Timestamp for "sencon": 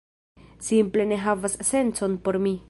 1.69-2.17